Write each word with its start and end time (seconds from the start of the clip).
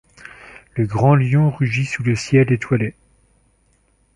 Le 0.73 0.87
grand 0.87 1.13
lion 1.13 1.51
rugit 1.51 1.85
sous 1.85 2.01
le 2.01 2.15
ciel 2.15 2.51
étoilé! 2.51 2.95